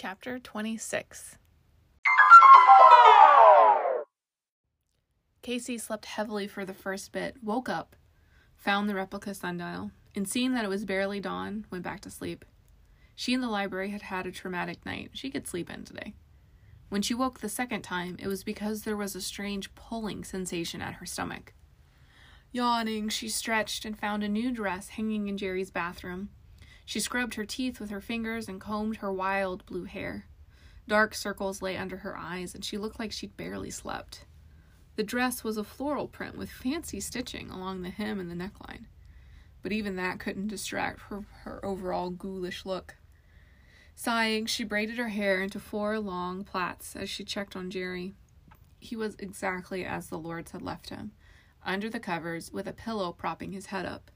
Chapter 0.00 0.38
26 0.38 1.38
Casey 5.42 5.76
slept 5.76 6.04
heavily 6.04 6.46
for 6.46 6.64
the 6.64 6.72
first 6.72 7.10
bit, 7.10 7.42
woke 7.42 7.68
up, 7.68 7.96
found 8.54 8.88
the 8.88 8.94
replica 8.94 9.34
sundial, 9.34 9.90
and 10.14 10.28
seeing 10.28 10.54
that 10.54 10.64
it 10.64 10.68
was 10.68 10.84
barely 10.84 11.18
dawn, 11.18 11.66
went 11.72 11.82
back 11.82 11.98
to 12.02 12.10
sleep. 12.10 12.44
She 13.16 13.34
and 13.34 13.42
the 13.42 13.48
library 13.48 13.90
had 13.90 14.02
had 14.02 14.24
a 14.24 14.30
traumatic 14.30 14.86
night. 14.86 15.10
She 15.14 15.30
could 15.30 15.48
sleep 15.48 15.68
in 15.68 15.84
today. 15.84 16.14
When 16.90 17.02
she 17.02 17.12
woke 17.12 17.40
the 17.40 17.48
second 17.48 17.82
time, 17.82 18.18
it 18.20 18.28
was 18.28 18.44
because 18.44 18.82
there 18.82 18.96
was 18.96 19.16
a 19.16 19.20
strange 19.20 19.74
pulling 19.74 20.22
sensation 20.22 20.80
at 20.80 20.94
her 20.94 21.06
stomach. 21.06 21.54
Yawning, 22.52 23.08
she 23.08 23.28
stretched 23.28 23.84
and 23.84 23.98
found 23.98 24.22
a 24.22 24.28
new 24.28 24.52
dress 24.52 24.90
hanging 24.90 25.26
in 25.26 25.36
Jerry's 25.36 25.72
bathroom. 25.72 26.28
She 26.88 27.00
scrubbed 27.00 27.34
her 27.34 27.44
teeth 27.44 27.80
with 27.80 27.90
her 27.90 28.00
fingers 28.00 28.48
and 28.48 28.58
combed 28.58 28.96
her 28.96 29.12
wild 29.12 29.66
blue 29.66 29.84
hair. 29.84 30.24
Dark 30.86 31.14
circles 31.14 31.60
lay 31.60 31.76
under 31.76 31.98
her 31.98 32.16
eyes, 32.16 32.54
and 32.54 32.64
she 32.64 32.78
looked 32.78 32.98
like 32.98 33.12
she'd 33.12 33.36
barely 33.36 33.68
slept. 33.68 34.24
The 34.96 35.02
dress 35.02 35.44
was 35.44 35.58
a 35.58 35.64
floral 35.64 36.08
print 36.08 36.38
with 36.38 36.48
fancy 36.48 36.98
stitching 37.00 37.50
along 37.50 37.82
the 37.82 37.90
hem 37.90 38.18
and 38.18 38.30
the 38.30 38.34
neckline, 38.34 38.86
but 39.60 39.70
even 39.70 39.96
that 39.96 40.18
couldn't 40.18 40.48
distract 40.48 41.00
her, 41.10 41.26
her 41.42 41.62
overall 41.62 42.08
ghoulish 42.08 42.64
look. 42.64 42.96
Sighing, 43.94 44.46
she 44.46 44.64
braided 44.64 44.96
her 44.96 45.10
hair 45.10 45.42
into 45.42 45.60
four 45.60 46.00
long 46.00 46.42
plaits 46.42 46.96
as 46.96 47.10
she 47.10 47.22
checked 47.22 47.54
on 47.54 47.70
Jerry. 47.70 48.14
He 48.80 48.96
was 48.96 49.14
exactly 49.18 49.84
as 49.84 50.06
the 50.06 50.18
Lords 50.18 50.52
had 50.52 50.62
left 50.62 50.88
him, 50.88 51.12
under 51.62 51.90
the 51.90 52.00
covers 52.00 52.50
with 52.50 52.66
a 52.66 52.72
pillow 52.72 53.12
propping 53.12 53.52
his 53.52 53.66
head 53.66 53.84
up. 53.84 54.10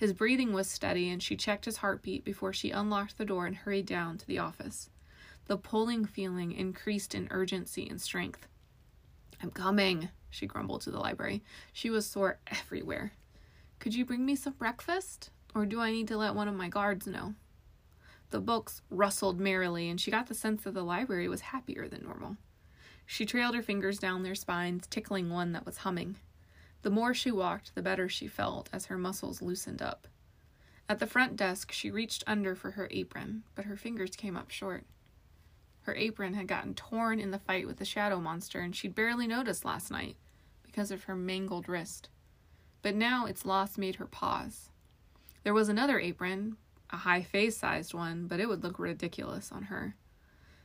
His 0.00 0.14
breathing 0.14 0.54
was 0.54 0.66
steady, 0.66 1.10
and 1.10 1.22
she 1.22 1.36
checked 1.36 1.66
his 1.66 1.76
heartbeat 1.76 2.24
before 2.24 2.54
she 2.54 2.70
unlocked 2.70 3.18
the 3.18 3.24
door 3.26 3.44
and 3.44 3.54
hurried 3.54 3.84
down 3.84 4.16
to 4.16 4.26
the 4.26 4.38
office. 4.38 4.88
The 5.44 5.58
pulling 5.58 6.06
feeling 6.06 6.52
increased 6.52 7.14
in 7.14 7.28
urgency 7.30 7.86
and 7.86 8.00
strength. 8.00 8.48
I'm 9.42 9.50
coming, 9.50 10.08
she 10.30 10.46
grumbled 10.46 10.80
to 10.82 10.90
the 10.90 10.98
library. 10.98 11.42
She 11.74 11.90
was 11.90 12.06
sore 12.06 12.38
everywhere. 12.46 13.12
Could 13.78 13.94
you 13.94 14.06
bring 14.06 14.24
me 14.24 14.36
some 14.36 14.54
breakfast? 14.54 15.28
Or 15.54 15.66
do 15.66 15.82
I 15.82 15.90
need 15.90 16.08
to 16.08 16.16
let 16.16 16.34
one 16.34 16.48
of 16.48 16.54
my 16.54 16.70
guards 16.70 17.06
know? 17.06 17.34
The 18.30 18.40
books 18.40 18.80
rustled 18.88 19.38
merrily, 19.38 19.90
and 19.90 20.00
she 20.00 20.10
got 20.10 20.28
the 20.28 20.34
sense 20.34 20.62
that 20.62 20.72
the 20.72 20.82
library 20.82 21.28
was 21.28 21.42
happier 21.42 21.88
than 21.88 22.04
normal. 22.04 22.38
She 23.04 23.26
trailed 23.26 23.54
her 23.54 23.62
fingers 23.62 23.98
down 23.98 24.22
their 24.22 24.34
spines, 24.34 24.86
tickling 24.86 25.28
one 25.28 25.52
that 25.52 25.66
was 25.66 25.78
humming. 25.78 26.16
The 26.82 26.90
more 26.90 27.12
she 27.12 27.30
walked, 27.30 27.74
the 27.74 27.82
better 27.82 28.08
she 28.08 28.26
felt 28.26 28.70
as 28.72 28.86
her 28.86 28.96
muscles 28.96 29.42
loosened 29.42 29.82
up. 29.82 30.06
At 30.88 30.98
the 30.98 31.06
front 31.06 31.36
desk, 31.36 31.72
she 31.72 31.90
reached 31.90 32.24
under 32.26 32.54
for 32.54 32.72
her 32.72 32.88
apron, 32.90 33.44
but 33.54 33.66
her 33.66 33.76
fingers 33.76 34.16
came 34.16 34.36
up 34.36 34.50
short. 34.50 34.84
Her 35.82 35.94
apron 35.94 36.34
had 36.34 36.48
gotten 36.48 36.74
torn 36.74 37.20
in 37.20 37.30
the 37.30 37.38
fight 37.38 37.66
with 37.66 37.76
the 37.76 37.84
shadow 37.84 38.18
monster, 38.18 38.60
and 38.60 38.74
she'd 38.74 38.94
barely 38.94 39.26
noticed 39.26 39.64
last 39.64 39.90
night 39.90 40.16
because 40.62 40.90
of 40.90 41.04
her 41.04 41.14
mangled 41.14 41.68
wrist. 41.68 42.08
But 42.82 42.94
now 42.94 43.26
its 43.26 43.44
loss 43.44 43.76
made 43.76 43.96
her 43.96 44.06
pause. 44.06 44.70
There 45.44 45.54
was 45.54 45.68
another 45.68 46.00
apron, 46.00 46.56
a 46.90 46.96
high 46.98 47.22
fae 47.22 47.50
sized 47.50 47.92
one, 47.92 48.26
but 48.26 48.40
it 48.40 48.48
would 48.48 48.64
look 48.64 48.78
ridiculous 48.78 49.52
on 49.52 49.64
her. 49.64 49.96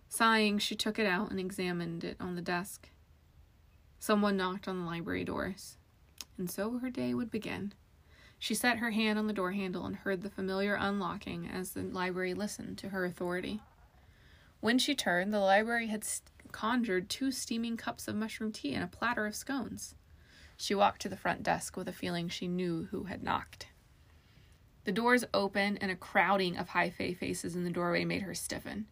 Sighing, 0.08 0.60
she 0.60 0.76
took 0.76 0.98
it 0.98 1.06
out 1.06 1.30
and 1.30 1.40
examined 1.40 2.04
it 2.04 2.18
on 2.20 2.36
the 2.36 2.42
desk. 2.42 2.90
Someone 4.00 4.38
knocked 4.38 4.68
on 4.68 4.80
the 4.80 4.86
library 4.86 5.24
doors 5.24 5.78
and 6.38 6.50
so 6.50 6.80
her 6.80 6.90
day 6.90 7.14
would 7.14 7.32
begin. 7.32 7.74
She 8.38 8.54
set 8.54 8.78
her 8.80 8.92
hand 8.92 9.18
on 9.18 9.28
the 9.28 9.34
door 9.34 9.54
handle 9.54 9.86
and 9.86 9.96
heard 9.96 10.22
the 10.22 10.30
familiar 10.30 10.76
unlocking 10.76 11.48
as 11.48 11.72
the 11.72 11.84
library 11.84 12.34
listened 12.34 12.78
to 12.80 12.90
her 12.90 13.06
authority. 13.06 13.62
When 14.60 14.78
she 14.78 14.96
turned, 14.96 15.34
the 15.34 15.40
library 15.40 15.88
had 15.88 16.06
conjured 16.52 17.10
two 17.10 17.32
steaming 17.32 17.78
cups 17.78 18.08
of 18.08 18.16
mushroom 18.16 18.52
tea 18.52 18.74
and 18.74 18.84
a 18.84 18.88
platter 18.88 19.26
of 19.26 19.36
scones. 19.36 19.96
She 20.58 20.76
walked 20.76 21.02
to 21.02 21.10
the 21.10 21.18
front 21.18 21.44
desk 21.44 21.76
with 21.76 21.88
a 21.88 21.94
feeling 21.94 22.30
she 22.30 22.48
knew 22.48 22.86
who 22.92 23.04
had 23.04 23.24
knocked. 23.24 23.68
The 24.86 24.92
doors 24.92 25.26
opened, 25.34 25.80
and 25.82 25.92
a 25.92 25.96
crowding 25.96 26.58
of 26.58 26.70
high 26.70 26.92
fae 26.92 27.14
faces 27.14 27.56
in 27.56 27.64
the 27.64 27.72
doorway 27.72 28.06
made 28.06 28.22
her 28.22 28.36
stiffen. 28.36 28.86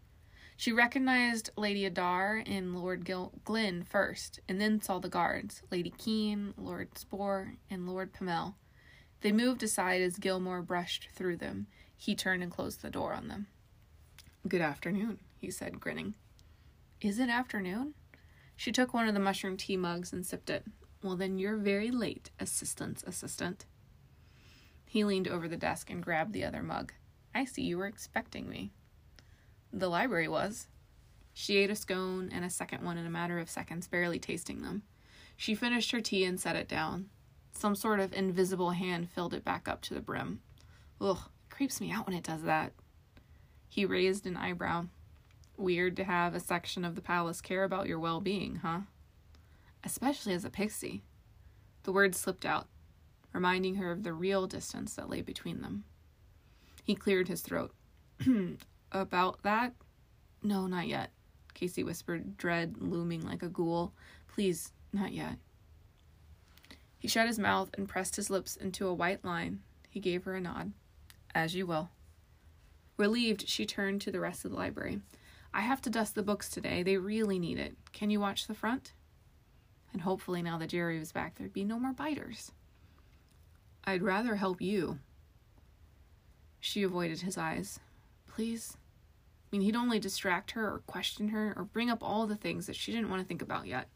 She 0.56 0.72
recognized 0.72 1.50
Lady 1.58 1.86
Adar 1.86 2.44
and 2.46 2.76
Lord 2.76 3.06
Gil- 3.06 3.34
Glynn 3.44 3.84
first, 3.84 4.40
and 4.48 4.62
then 4.62 4.82
saw 4.82 5.00
the 5.00 5.10
guards 5.10 5.62
Lady 5.72 5.90
Keene, 5.98 6.54
Lord 6.58 6.98
Spore, 6.98 7.56
and 7.70 7.88
Lord 7.88 8.14
Pamel. 8.14 8.56
They 9.22 9.32
moved 9.32 9.64
aside 9.64 10.02
as 10.02 10.18
Gilmore 10.18 10.62
brushed 10.62 11.10
through 11.14 11.38
them. 11.38 11.68
He 11.96 12.16
turned 12.16 12.44
and 12.44 12.52
closed 12.52 12.82
the 12.82 12.90
door 12.90 13.14
on 13.14 13.30
them. 13.30 13.48
Good 14.48 14.62
afternoon, 14.62 15.20
he 15.40 15.50
said, 15.50 15.80
grinning. 15.80 16.16
Is 17.02 17.20
it 17.20 17.30
afternoon? 17.30 17.94
She 18.56 18.72
took 18.72 18.94
one 18.94 19.08
of 19.08 19.14
the 19.14 19.20
mushroom 19.20 19.58
tea 19.58 19.78
mugs 19.78 20.14
and 20.14 20.26
sipped 20.26 20.50
it. 20.50 20.66
Well, 21.02 21.16
then 21.16 21.38
you're 21.38 21.58
very 21.58 21.92
late, 21.92 22.30
assistant's 22.40 23.04
assistant. 23.04 23.66
He 24.86 25.04
leaned 25.04 25.28
over 25.28 25.48
the 25.48 25.58
desk 25.58 25.90
and 25.90 26.04
grabbed 26.04 26.34
the 26.34 26.46
other 26.46 26.62
mug. 26.62 26.94
I 27.34 27.46
see 27.46 27.64
you 27.64 27.78
were 27.78 27.88
expecting 27.88 28.48
me. 28.50 28.72
The 29.76 29.90
library 29.90 30.28
was. 30.28 30.68
She 31.34 31.58
ate 31.58 31.72
a 31.72 31.76
scone 31.76 32.30
and 32.32 32.46
a 32.46 32.50
second 32.50 32.84
one 32.86 33.00
in 33.00 33.08
a 33.08 33.10
matter 33.10 33.40
of 33.40 33.50
seconds, 33.50 33.88
barely 33.88 34.20
tasting 34.20 34.62
them. 34.62 34.84
She 35.36 35.56
finished 35.56 35.90
her 35.92 36.00
tea 36.00 36.26
and 36.26 36.40
set 36.40 36.56
it 36.56 36.68
down. 36.68 37.10
Some 37.54 37.76
sort 37.76 38.00
of 38.00 38.14
invisible 38.14 38.72
hand 38.72 39.10
filled 39.10 39.34
it 39.34 39.44
back 39.44 39.68
up 39.68 39.82
to 39.82 39.96
the 39.96 40.00
brim. 40.00 40.42
Ugh, 41.02 41.18
it 41.18 41.54
creeps 41.54 41.82
me 41.82 41.92
out 41.92 42.06
when 42.06 42.16
it 42.16 42.24
does 42.24 42.44
that. 42.44 42.74
He 43.68 43.84
raised 43.84 44.28
an 44.28 44.38
eyebrow. 44.38 44.86
Weird 45.58 45.98
to 45.98 46.04
have 46.04 46.36
a 46.36 46.40
section 46.40 46.86
of 46.86 46.94
the 46.94 47.02
palace 47.02 47.42
care 47.42 47.64
about 47.64 47.88
your 47.88 48.00
well 48.00 48.22
being, 48.22 48.58
huh? 48.58 48.82
Especially 49.84 50.34
as 50.34 50.46
a 50.46 50.52
pixie. 50.52 51.02
The 51.82 51.92
words 51.92 52.20
slipped 52.20 52.46
out, 52.46 52.68
reminding 53.34 53.76
her 53.76 53.92
of 53.92 54.04
the 54.04 54.14
real 54.14 54.46
distance 54.46 54.94
that 54.96 55.10
lay 55.10 55.22
between 55.22 55.62
them. 55.62 55.84
He 56.84 56.94
cleared 56.94 57.28
his 57.28 57.42
throat. 57.42 57.74
about 58.94 59.44
that? 59.44 59.74
No, 60.42 60.68
not 60.68 60.88
yet, 60.88 61.12
Casey 61.54 61.84
whispered, 61.84 62.38
dread 62.38 62.76
looming 62.80 63.22
like 63.22 63.44
a 63.44 63.50
ghoul. 63.50 63.94
Please, 64.28 64.72
not 64.92 65.12
yet. 65.12 65.38
He 66.98 67.08
shut 67.08 67.28
his 67.28 67.40
mouth 67.40 67.70
and 67.78 67.90
pressed 67.90 68.16
his 68.16 68.30
lips 68.30 68.56
into 68.56 68.88
a 68.88 68.94
white 68.94 69.26
line. 69.26 69.60
He 69.90 70.00
gave 70.00 70.24
her 70.24 70.36
a 70.36 70.42
nod. 70.42 70.72
As 71.36 71.56
you 71.56 71.66
will. 71.66 71.90
Relieved, 72.98 73.48
she 73.48 73.66
turned 73.66 74.02
to 74.02 74.12
the 74.12 74.20
rest 74.20 74.46
of 74.46 74.52
the 74.52 74.58
library. 74.58 75.02
I 75.54 75.62
have 75.62 75.82
to 75.82 75.90
dust 75.90 76.16
the 76.16 76.24
books 76.24 76.50
today. 76.50 76.84
They 76.84 76.98
really 76.98 77.40
need 77.40 77.60
it. 77.60 77.76
Can 77.92 78.10
you 78.10 78.20
watch 78.20 78.48
the 78.48 78.54
front? 78.54 78.94
And 79.92 80.02
hopefully, 80.02 80.42
now 80.42 80.58
that 80.58 80.70
Jerry 80.70 80.98
was 80.98 81.12
back, 81.12 81.36
there'd 81.36 81.54
be 81.54 81.64
no 81.64 81.80
more 81.80 81.94
biters. 81.94 82.52
I'd 83.86 84.02
rather 84.02 84.36
help 84.36 84.62
you. 84.62 85.00
She 86.60 86.84
avoided 86.84 87.22
his 87.22 87.38
eyes. 87.38 87.80
Please? 88.28 88.78
Mean, 89.54 89.62
he'd 89.62 89.76
only 89.76 90.00
distract 90.00 90.50
her 90.54 90.66
or 90.66 90.80
question 90.88 91.28
her 91.28 91.54
or 91.56 91.64
bring 91.64 91.92
up 91.92 92.02
all 92.02 92.26
the 92.26 92.36
things 92.36 92.66
that 92.66 92.76
she 92.76 92.92
didn't 92.92 93.12
want 93.12 93.22
to 93.22 93.28
think 93.28 93.44
about 93.44 93.68
yet. 93.68 93.88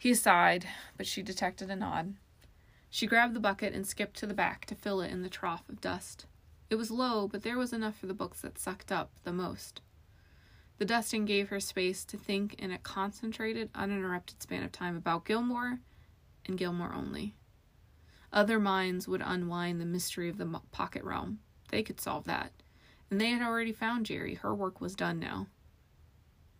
He 0.00 0.14
sighed, 0.14 0.66
but 0.96 1.06
she 1.06 1.22
detected 1.22 1.70
a 1.70 1.76
nod. 1.76 2.14
She 2.90 3.06
grabbed 3.06 3.34
the 3.34 3.40
bucket 3.40 3.72
and 3.72 3.86
skipped 3.86 4.16
to 4.16 4.26
the 4.26 4.34
back 4.34 4.66
to 4.66 4.74
fill 4.74 5.00
it 5.00 5.12
in 5.12 5.22
the 5.22 5.28
trough 5.28 5.68
of 5.68 5.80
dust. 5.80 6.26
It 6.70 6.74
was 6.74 6.90
low, 6.90 7.28
but 7.28 7.44
there 7.44 7.56
was 7.56 7.72
enough 7.72 7.96
for 7.96 8.06
the 8.06 8.14
books 8.14 8.40
that 8.40 8.58
sucked 8.58 8.90
up 8.90 9.12
the 9.22 9.32
most. 9.32 9.80
The 10.78 10.86
dusting 10.86 11.24
gave 11.24 11.50
her 11.50 11.60
space 11.60 12.04
to 12.06 12.16
think 12.16 12.54
in 12.54 12.72
a 12.72 12.78
concentrated, 12.78 13.70
uninterrupted 13.76 14.42
span 14.42 14.64
of 14.64 14.72
time 14.72 14.96
about 14.96 15.24
Gilmore 15.24 15.78
and 16.46 16.58
Gilmore 16.58 16.92
only. 16.92 17.36
Other 18.32 18.58
minds 18.58 19.06
would 19.06 19.22
unwind 19.24 19.80
the 19.80 19.86
mystery 19.86 20.28
of 20.28 20.38
the 20.38 20.60
pocket 20.72 21.04
realm. 21.04 21.38
They 21.68 21.84
could 21.84 22.00
solve 22.00 22.24
that 22.24 22.50
and 23.12 23.20
they 23.20 23.28
had 23.28 23.42
already 23.42 23.72
found 23.72 24.06
Jerry. 24.06 24.36
Her 24.36 24.54
work 24.54 24.80
was 24.80 24.94
done 24.94 25.20
now. 25.20 25.46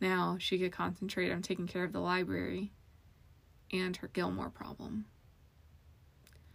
Now 0.02 0.36
she 0.38 0.58
could 0.58 0.70
concentrate 0.70 1.32
on 1.32 1.40
taking 1.40 1.66
care 1.66 1.82
of 1.82 1.94
the 1.94 1.98
library 1.98 2.72
and 3.72 3.96
her 3.96 4.08
Gilmore 4.08 4.50
problem. 4.50 5.06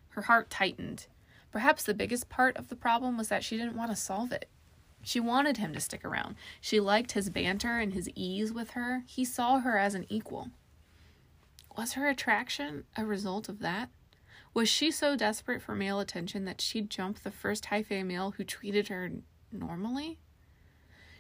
Her 0.10 0.22
heart 0.22 0.52
tightened. 0.52 1.08
Perhaps 1.52 1.82
the 1.84 1.96
biggest 1.96 2.30
part 2.30 2.56
of 2.58 2.70
the 2.70 2.76
problem 2.76 3.18
was 3.18 3.30
that 3.30 3.44
she 3.44 3.58
didn't 3.58 3.76
want 3.76 3.90
to 3.90 3.96
solve 3.96 4.32
it. 4.32 4.48
She 5.02 5.20
wanted 5.20 5.58
him 5.58 5.74
to 5.74 5.80
stick 5.80 6.06
around. 6.06 6.36
She 6.62 6.80
liked 6.80 7.14
his 7.14 7.32
banter 7.32 7.80
and 7.80 7.96
his 7.96 8.08
ease 8.14 8.54
with 8.54 8.72
her. 8.72 9.04
He 9.08 9.26
saw 9.26 9.62
her 9.62 9.80
as 9.80 9.96
an 9.96 10.06
equal. 10.10 10.52
Was 11.76 11.94
her 11.94 12.08
attraction 12.08 12.84
a 12.96 13.04
result 13.04 13.50
of 13.50 13.62
that? 13.62 13.90
Was 14.54 14.70
she 14.70 14.92
so 14.92 15.16
desperate 15.16 15.64
for 15.64 15.74
male 15.74 16.00
attention 16.00 16.46
that 16.46 16.62
she'd 16.62 16.92
jump 16.92 17.24
the 17.24 17.32
first 17.32 17.66
high 17.66 17.82
fae 17.82 18.04
male 18.04 18.36
who 18.38 18.44
treated 18.44 18.90
her 18.90 19.10
normally. 19.52 20.18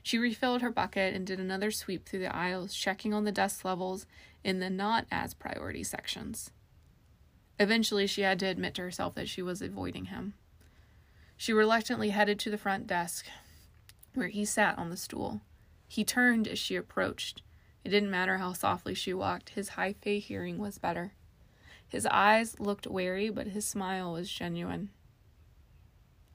She 0.03 0.17
refilled 0.17 0.61
her 0.61 0.71
bucket 0.71 1.13
and 1.13 1.27
did 1.27 1.39
another 1.39 1.69
sweep 1.69 2.05
through 2.05 2.19
the 2.19 2.35
aisles, 2.35 2.73
checking 2.73 3.13
on 3.13 3.25
the 3.25 3.31
dust 3.31 3.65
levels 3.65 4.05
in 4.43 4.59
the 4.59 4.69
not 4.69 5.05
as 5.11 5.33
priority 5.33 5.83
sections. 5.83 6.51
Eventually, 7.59 8.07
she 8.07 8.21
had 8.21 8.39
to 8.39 8.45
admit 8.45 8.75
to 8.75 8.83
herself 8.83 9.15
that 9.15 9.27
she 9.27 9.41
was 9.41 9.61
avoiding 9.61 10.05
him. 10.05 10.33
She 11.35 11.53
reluctantly 11.53 12.09
headed 12.09 12.39
to 12.39 12.49
the 12.49 12.57
front 12.57 12.87
desk, 12.87 13.25
where 14.13 14.29
he 14.29 14.45
sat 14.45 14.77
on 14.77 14.89
the 14.89 14.97
stool. 14.97 15.41
He 15.87 16.03
turned 16.03 16.47
as 16.47 16.57
she 16.57 16.75
approached. 16.75 17.41
It 17.83 17.89
didn't 17.89 18.11
matter 18.11 18.37
how 18.37 18.53
softly 18.53 18.93
she 18.93 19.13
walked, 19.13 19.49
his 19.49 19.69
high 19.69 19.93
fae 19.93 20.17
hearing 20.19 20.57
was 20.57 20.77
better. 20.77 21.13
His 21.87 22.05
eyes 22.05 22.59
looked 22.59 22.87
wary, 22.87 23.29
but 23.29 23.47
his 23.47 23.65
smile 23.65 24.13
was 24.13 24.29
genuine. 24.29 24.89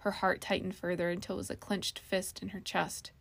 Her 0.03 0.11
heart 0.11 0.41
tightened 0.41 0.75
further 0.75 1.11
until 1.11 1.37
it 1.37 1.39
was 1.39 1.51
a 1.51 1.55
clenched 1.55 2.01
fist 2.01 2.43
in 2.43 2.49
her 2.49 2.59
chest. 2.59 3.13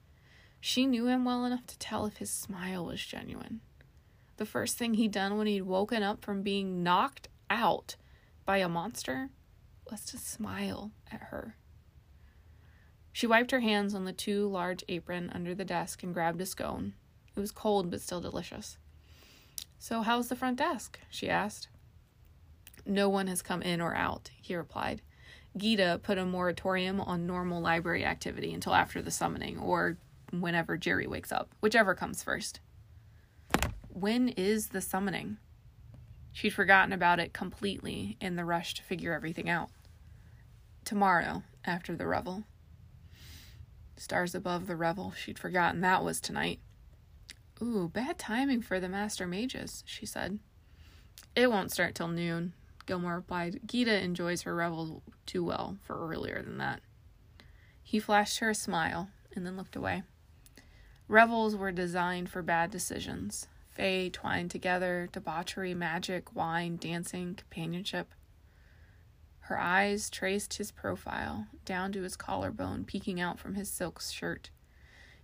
She 0.60 0.88
knew 0.88 1.06
him 1.06 1.24
well 1.24 1.46
enough 1.46 1.68
to 1.68 1.78
tell 1.78 2.08
if 2.08 2.18
his 2.18 2.32
smile 2.32 2.88
was 2.88 3.06
genuine. 3.06 3.62
The 4.38 4.48
first 4.48 4.80
thing 4.80 4.96
he'd 4.96 5.12
done 5.12 5.38
when 5.38 5.46
he'd 5.46 5.62
woken 5.62 6.02
up 6.02 6.26
from 6.26 6.42
being 6.42 6.82
knocked 6.82 7.28
out 7.52 7.98
by 8.46 8.58
a 8.58 8.68
monster 8.68 9.30
was 9.92 10.06
to 10.06 10.18
smile 10.18 10.90
at 11.12 11.22
her. 11.22 11.56
She 13.12 13.28
wiped 13.28 13.52
her 13.52 13.60
hands 13.60 13.94
on 13.94 14.06
the 14.06 14.12
too 14.12 14.48
large 14.48 14.84
apron 14.90 15.30
under 15.36 15.54
the 15.54 15.64
desk 15.64 16.02
and 16.02 16.16
grabbed 16.16 16.42
a 16.42 16.48
scone. 16.48 16.94
It 17.36 17.40
was 17.40 17.52
cold 17.52 17.92
but 17.92 18.02
still 18.02 18.22
delicious. 18.22 18.80
So, 19.78 20.02
how's 20.02 20.30
the 20.30 20.36
front 20.36 20.58
desk? 20.58 21.00
she 21.12 21.30
asked. 21.30 21.68
No 22.88 23.08
one 23.08 23.28
has 23.28 23.44
come 23.44 23.62
in 23.62 23.82
or 23.82 23.94
out, 23.94 24.32
he 24.42 24.56
replied. 24.56 25.04
Gita 25.58 26.00
put 26.02 26.18
a 26.18 26.26
moratorium 26.26 27.02
on 27.02 27.28
normal 27.28 27.62
library 27.62 28.06
activity 28.06 28.54
until 28.54 28.74
after 28.74 29.02
the 29.02 29.12
summoning, 29.12 29.60
or 29.60 29.98
whenever 30.32 30.78
Jerry 30.78 31.08
wakes 31.08 31.32
up, 31.32 31.50
whichever 31.60 31.94
comes 31.94 32.24
first. 32.24 32.62
When 33.90 34.30
is 34.30 34.70
the 34.70 34.82
summoning? 34.82 35.38
She'd 36.32 36.52
forgotten 36.52 36.94
about 36.94 37.20
it 37.20 37.34
completely 37.34 38.18
in 38.22 38.38
the 38.38 38.46
rush 38.46 38.74
to 38.76 38.84
figure 38.84 39.14
everything 39.14 39.50
out. 39.50 39.70
Tomorrow, 40.86 41.44
after 41.66 41.96
the 41.96 42.08
revel. 42.08 42.46
Stars 43.98 44.34
above 44.34 44.68
the 44.68 44.78
revel, 44.78 45.12
she'd 45.12 45.38
forgotten 45.38 45.82
that 45.82 46.04
was 46.04 46.22
tonight. 46.22 46.60
Ooh, 47.62 47.90
bad 47.94 48.18
timing 48.18 48.62
for 48.62 48.80
the 48.80 48.90
master 48.90 49.28
mages, 49.28 49.84
she 49.86 50.06
said. 50.06 50.40
It 51.36 51.52
won't 51.52 51.72
start 51.72 51.94
till 51.94 52.08
noon, 52.08 52.54
Gilmore 52.86 53.16
replied. 53.16 53.62
Gita 53.66 54.02
enjoys 54.04 54.44
her 54.44 54.56
revel 54.56 55.04
too 55.26 55.44
well 55.44 55.78
for 55.84 55.98
earlier 56.10 56.42
than 56.42 56.58
that. 56.58 56.82
He 57.84 58.00
flashed 58.00 58.40
her 58.40 58.50
a 58.50 58.56
smile 58.56 59.10
and 59.36 59.46
then 59.46 59.58
looked 59.58 59.76
away. 59.76 60.04
Revels 61.08 61.56
were 61.56 61.72
designed 61.72 62.30
for 62.30 62.42
bad 62.42 62.72
decisions. 62.72 63.48
Fae 63.70 64.10
twined 64.12 64.52
together, 64.52 65.10
debauchery, 65.12 65.74
magic, 65.74 66.36
wine, 66.36 66.78
dancing, 66.78 67.36
companionship. 67.36 68.14
Her 69.42 69.60
eyes 69.60 70.10
traced 70.10 70.54
his 70.54 70.72
profile 70.72 71.48
down 71.66 71.92
to 71.94 72.04
his 72.04 72.16
collarbone, 72.16 72.86
peeking 72.86 73.20
out 73.20 73.40
from 73.40 73.56
his 73.56 73.70
silk 73.70 74.02
shirt. 74.02 74.50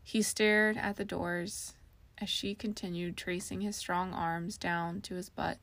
He 0.03 0.21
stared 0.21 0.77
at 0.77 0.98
the 0.98 1.06
doors 1.06 1.75
as 2.18 2.30
she 2.30 2.56
continued 2.56 3.15
tracing 3.15 3.62
his 3.62 3.75
strong 3.75 4.13
arms 4.13 4.57
down 4.57 5.01
to 5.01 5.15
his 5.15 5.30
butt. 5.30 5.60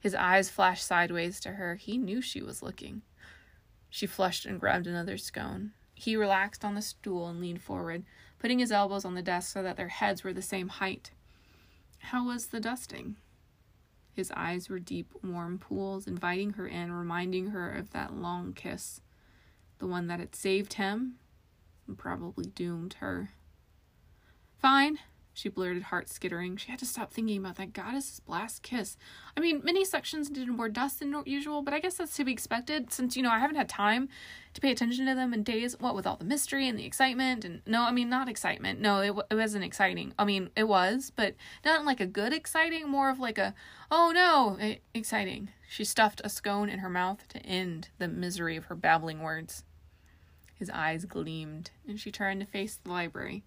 His 0.00 0.14
eyes 0.14 0.50
flashed 0.50 0.86
sideways 0.86 1.40
to 1.40 1.52
her. 1.52 1.74
He 1.76 1.98
knew 1.98 2.20
she 2.20 2.42
was 2.42 2.62
looking. 2.62 3.02
She 3.90 4.06
flushed 4.06 4.46
and 4.46 4.60
grabbed 4.60 4.86
another 4.86 5.18
scone. 5.18 5.72
He 5.94 6.14
relaxed 6.16 6.64
on 6.64 6.74
the 6.74 6.82
stool 6.82 7.28
and 7.28 7.40
leaned 7.40 7.62
forward, 7.62 8.04
putting 8.38 8.60
his 8.60 8.70
elbows 8.70 9.04
on 9.04 9.14
the 9.14 9.22
desk 9.22 9.52
so 9.52 9.62
that 9.62 9.76
their 9.76 9.88
heads 9.88 10.22
were 10.22 10.32
the 10.32 10.42
same 10.42 10.68
height. 10.68 11.10
How 11.98 12.26
was 12.26 12.46
the 12.46 12.60
dusting? 12.60 13.16
His 14.12 14.32
eyes 14.36 14.68
were 14.68 14.78
deep, 14.78 15.12
warm 15.22 15.58
pools, 15.58 16.06
inviting 16.06 16.54
her 16.54 16.66
in, 16.66 16.92
reminding 16.92 17.48
her 17.48 17.72
of 17.72 17.90
that 17.90 18.14
long 18.14 18.52
kiss, 18.52 19.00
the 19.78 19.86
one 19.86 20.06
that 20.08 20.20
had 20.20 20.34
saved 20.34 20.74
him 20.74 21.18
and 21.86 21.98
probably 21.98 22.46
doomed 22.46 22.94
her. 22.94 23.30
Fine, 24.60 24.98
she 25.38 25.48
blurted, 25.48 25.84
heart 25.84 26.08
skittering. 26.08 26.56
She 26.56 26.72
had 26.72 26.80
to 26.80 26.84
stop 26.84 27.12
thinking 27.12 27.38
about 27.38 27.54
that 27.58 27.72
goddess's 27.72 28.18
blast 28.18 28.64
kiss. 28.64 28.96
I 29.36 29.40
mean, 29.40 29.60
many 29.62 29.84
sections 29.84 30.28
did 30.28 30.48
more 30.48 30.68
dust 30.68 30.98
than 30.98 31.14
usual, 31.26 31.62
but 31.62 31.72
I 31.72 31.78
guess 31.78 31.94
that's 31.94 32.16
to 32.16 32.24
be 32.24 32.32
expected 32.32 32.92
since, 32.92 33.16
you 33.16 33.22
know, 33.22 33.30
I 33.30 33.38
haven't 33.38 33.54
had 33.54 33.68
time 33.68 34.08
to 34.54 34.60
pay 34.60 34.72
attention 34.72 35.06
to 35.06 35.14
them 35.14 35.32
in 35.32 35.44
days. 35.44 35.78
What 35.78 35.94
with 35.94 36.08
all 36.08 36.16
the 36.16 36.24
mystery 36.24 36.66
and 36.66 36.76
the 36.76 36.84
excitement? 36.84 37.44
And 37.44 37.62
no, 37.66 37.84
I 37.84 37.92
mean, 37.92 38.08
not 38.08 38.28
excitement. 38.28 38.80
No, 38.80 38.98
it, 38.98 39.14
it 39.30 39.36
wasn't 39.36 39.62
exciting. 39.62 40.12
I 40.18 40.24
mean, 40.24 40.50
it 40.56 40.64
was, 40.64 41.12
but 41.14 41.36
not 41.64 41.84
like 41.84 42.00
a 42.00 42.06
good 42.06 42.32
exciting, 42.32 42.88
more 42.88 43.08
of 43.08 43.20
like 43.20 43.38
a, 43.38 43.54
oh 43.92 44.10
no, 44.12 44.58
exciting. 44.92 45.50
She 45.68 45.84
stuffed 45.84 46.20
a 46.24 46.28
scone 46.28 46.68
in 46.68 46.80
her 46.80 46.90
mouth 46.90 47.28
to 47.28 47.38
end 47.46 47.90
the 47.98 48.08
misery 48.08 48.56
of 48.56 48.64
her 48.64 48.74
babbling 48.74 49.22
words. 49.22 49.62
His 50.56 50.68
eyes 50.70 51.04
gleamed, 51.04 51.70
and 51.86 52.00
she 52.00 52.10
turned 52.10 52.40
to 52.40 52.46
face 52.46 52.80
the 52.82 52.90
library 52.90 53.44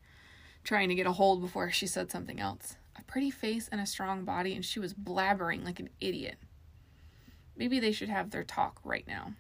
trying 0.64 0.90
to 0.90 0.96
get 0.96 1.08
a 1.08 1.12
hold 1.12 1.42
before 1.42 1.72
she 1.72 1.88
said 1.88 2.12
something 2.12 2.40
else. 2.40 2.76
A 2.98 3.04
pretty 3.04 3.32
face 3.32 3.68
and 3.72 3.82
a 3.82 3.86
strong 3.86 4.26
body, 4.26 4.54
and 4.56 4.64
she 4.64 4.80
was 4.80 4.94
blabbering 4.94 5.64
like 5.66 5.80
an 5.80 5.90
idiot. 6.00 6.38
Maybe 7.56 7.80
they 7.80 7.92
should 7.92 8.10
have 8.10 8.32
their 8.32 8.44
talk 8.44 8.80
right 8.84 9.08
now. 9.08 9.34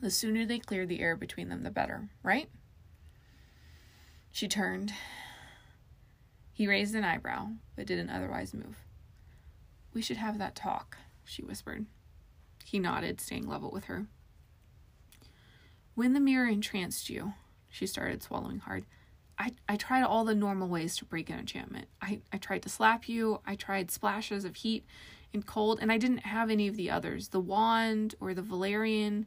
The 0.00 0.10
sooner 0.10 0.44
they 0.44 0.58
clear 0.58 0.86
the 0.86 1.00
air 1.00 1.16
between 1.16 1.48
them, 1.48 1.62
the 1.62 1.70
better, 1.70 2.08
right? 2.22 2.48
She 4.30 4.48
turned. 4.48 4.92
He 6.52 6.66
raised 6.66 6.94
an 6.94 7.04
eyebrow, 7.04 7.48
but 7.76 7.86
didn't 7.86 8.10
otherwise 8.10 8.54
move. 8.54 8.76
We 9.94 10.02
should 10.02 10.16
have 10.16 10.38
that 10.38 10.54
talk, 10.54 10.96
she 11.24 11.42
whispered. 11.42 11.86
He 12.64 12.78
nodded, 12.78 13.20
staying 13.20 13.46
level 13.46 13.70
with 13.70 13.84
her. 13.84 14.06
When 15.94 16.14
the 16.14 16.20
mirror 16.20 16.48
entranced 16.48 17.10
you, 17.10 17.34
she 17.68 17.86
started 17.86 18.22
swallowing 18.22 18.60
hard. 18.60 18.86
I, 19.42 19.50
I 19.68 19.76
tried 19.76 20.04
all 20.04 20.24
the 20.24 20.36
normal 20.36 20.68
ways 20.68 20.96
to 20.96 21.04
break 21.04 21.28
an 21.28 21.40
enchantment. 21.40 21.88
I, 22.00 22.20
I 22.32 22.38
tried 22.38 22.62
to 22.62 22.68
slap 22.68 23.08
you, 23.08 23.40
I 23.44 23.56
tried 23.56 23.90
splashes 23.90 24.44
of 24.44 24.54
heat 24.54 24.86
and 25.34 25.44
cold, 25.44 25.80
and 25.82 25.90
I 25.90 25.98
didn't 25.98 26.18
have 26.18 26.48
any 26.48 26.68
of 26.68 26.76
the 26.76 26.90
others 26.90 27.28
the 27.28 27.40
wand 27.40 28.14
or 28.20 28.34
the 28.34 28.42
Valerian 28.42 29.26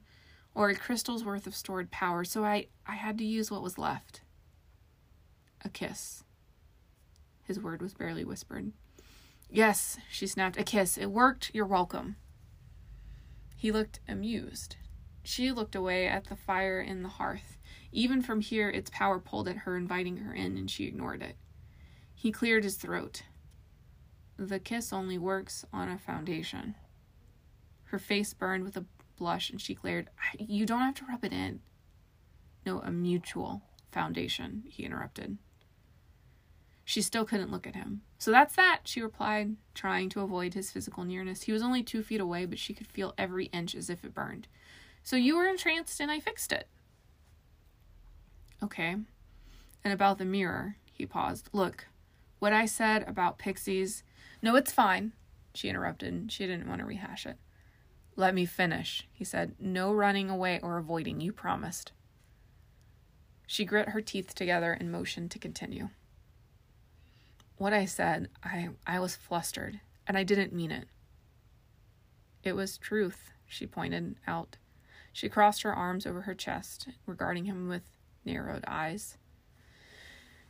or 0.53 0.69
a 0.69 0.75
crystal's 0.75 1.25
worth 1.25 1.45
of 1.45 1.53
stored 1.53 1.91
power, 1.91 2.23
so 2.23 2.45
I, 2.45 2.67
I 2.87 2.95
had 2.95 3.17
to 3.17 3.25
use 3.25 3.51
what 3.51 3.61
was 3.61 3.77
left 3.77 4.21
a 5.65 5.69
kiss. 5.69 6.23
His 7.43 7.59
word 7.59 7.81
was 7.81 7.93
barely 7.93 8.23
whispered. 8.23 8.71
Yes, 9.49 9.97
she 10.09 10.27
snapped, 10.27 10.57
a 10.57 10.63
kiss. 10.63 10.97
It 10.97 11.07
worked. 11.07 11.51
You're 11.53 11.65
welcome. 11.65 12.15
He 13.57 13.71
looked 13.71 13.99
amused. 14.07 14.77
She 15.25 15.51
looked 15.51 15.73
away 15.73 16.07
at 16.07 16.25
the 16.25 16.35
fire 16.35 16.79
in 16.79 17.01
the 17.01 17.09
hearth. 17.09 17.57
Even 17.91 18.21
from 18.21 18.41
here, 18.41 18.69
its 18.69 18.91
power 18.91 19.19
pulled 19.19 19.47
at 19.47 19.57
her, 19.57 19.75
inviting 19.75 20.17
her 20.17 20.31
in, 20.35 20.55
and 20.55 20.69
she 20.69 20.85
ignored 20.85 21.23
it. 21.23 21.35
He 22.13 22.31
cleared 22.31 22.63
his 22.63 22.75
throat. 22.75 23.23
The 24.37 24.59
kiss 24.59 24.93
only 24.93 25.17
works 25.17 25.65
on 25.73 25.89
a 25.89 25.97
foundation. 25.97 26.75
Her 27.85 27.97
face 27.97 28.35
burned 28.35 28.65
with 28.65 28.77
a 28.77 28.85
blush, 29.17 29.49
and 29.49 29.59
she 29.59 29.73
glared. 29.73 30.11
You 30.37 30.63
don't 30.63 30.81
have 30.81 30.95
to 30.95 31.05
rub 31.05 31.25
it 31.25 31.33
in. 31.33 31.61
No, 32.63 32.79
a 32.81 32.91
mutual 32.91 33.63
foundation, 33.91 34.63
he 34.67 34.83
interrupted. 34.83 35.39
She 36.83 37.01
still 37.01 37.25
couldn't 37.25 37.51
look 37.51 37.65
at 37.65 37.75
him. 37.75 38.01
So 38.19 38.29
that's 38.29 38.55
that, 38.57 38.81
she 38.83 39.01
replied, 39.01 39.55
trying 39.73 40.09
to 40.09 40.21
avoid 40.21 40.53
his 40.53 40.69
physical 40.69 41.03
nearness. 41.03 41.43
He 41.43 41.51
was 41.51 41.63
only 41.63 41.81
two 41.81 42.03
feet 42.03 42.21
away, 42.21 42.45
but 42.45 42.59
she 42.59 42.75
could 42.75 42.87
feel 42.87 43.15
every 43.17 43.45
inch 43.47 43.73
as 43.73 43.89
if 43.89 44.05
it 44.05 44.13
burned. 44.13 44.47
So 45.05 45.15
you 45.15 45.37
were 45.37 45.45
entranced, 45.47 46.01
and 46.01 46.09
I 46.09 46.19
fixed 46.19 46.51
it. 46.51 46.67
Okay. 48.63 48.95
And 49.83 49.93
about 49.93 50.17
the 50.17 50.25
mirror, 50.25 50.77
he 50.91 51.05
paused. 51.05 51.47
Look, 51.53 51.85
what 52.39 52.53
I 52.53 52.65
said 52.65 53.07
about 53.07 53.37
pixies. 53.37 54.03
No, 54.41 54.55
it's 54.55 54.71
fine, 54.71 55.13
she 55.53 55.69
interrupted. 55.69 56.31
She 56.31 56.47
didn't 56.47 56.67
want 56.67 56.79
to 56.79 56.87
rehash 56.87 57.27
it. 57.27 57.37
Let 58.15 58.33
me 58.33 58.47
finish, 58.47 59.07
he 59.13 59.23
said. 59.23 59.53
No 59.59 59.93
running 59.93 60.27
away 60.27 60.59
or 60.63 60.79
avoiding, 60.79 61.21
you 61.21 61.31
promised. 61.31 61.91
She 63.45 63.63
grit 63.63 63.89
her 63.89 64.01
teeth 64.01 64.33
together 64.33 64.73
and 64.73 64.91
motioned 64.91 65.29
to 65.31 65.39
continue. 65.39 65.89
What 67.57 67.73
I 67.73 67.85
said, 67.85 68.29
I, 68.43 68.69
I 68.87 68.99
was 68.99 69.15
flustered, 69.15 69.81
and 70.07 70.17
I 70.17 70.23
didn't 70.23 70.51
mean 70.51 70.71
it. 70.71 70.87
It 72.43 72.55
was 72.55 72.79
truth, 72.79 73.29
she 73.45 73.67
pointed 73.67 74.15
out. 74.25 74.57
She 75.15 75.29
crossed 75.29 75.61
her 75.61 75.73
arms 75.73 76.05
over 76.05 76.23
her 76.23 76.35
chest, 76.35 76.89
regarding 77.05 77.45
him 77.45 77.69
with 77.69 77.83
narrowed 78.25 78.65
eyes. 78.67 79.15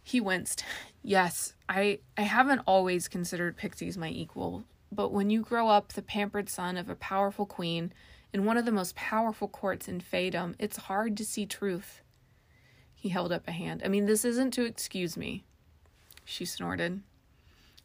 He 0.02 0.20
winced. 0.20 0.66
Yes, 1.04 1.54
I 1.70 2.00
I 2.18 2.24
haven't 2.24 2.64
always 2.66 3.08
considered 3.08 3.58
pixies 3.58 3.96
my 3.96 4.10
equal, 4.10 4.64
but 4.92 5.12
when 5.12 5.30
you 5.30 5.44
grow 5.44 5.68
up 5.68 5.94
the 5.94 6.02
pampered 6.02 6.50
son 6.50 6.78
of 6.78 6.90
a 6.90 6.96
powerful 6.96 7.46
queen 7.46 7.94
in 8.34 8.44
one 8.44 8.58
of 8.58 8.66
the 8.66 8.72
most 8.72 8.96
powerful 8.96 9.48
courts 9.48 9.88
in 9.88 10.02
Faedom, 10.02 10.56
it's 10.58 10.78
hard 10.78 11.16
to 11.18 11.26
see 11.26 11.46
truth. 11.46 12.02
He 12.96 13.10
held 13.10 13.32
up 13.32 13.48
a 13.48 13.52
hand. 13.52 13.84
I 13.86 13.88
mean, 13.88 14.08
this 14.08 14.26
isn't 14.26 14.50
to 14.56 14.66
excuse 14.66 15.16
me. 15.16 15.44
She 16.24 16.44
snorted. 16.44 17.04